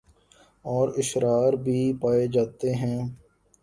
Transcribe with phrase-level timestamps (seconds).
[0.65, 2.99] اور اشرار بھی پائے جاتے ہیں